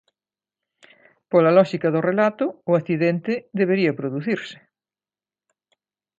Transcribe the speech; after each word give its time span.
Pola 1.31 1.55
lóxica 1.57 1.87
do 1.95 2.05
relato, 2.09 2.45
o 2.69 2.71
accidente 2.79 3.33
debería 3.59 3.97
producirse. 3.99 4.57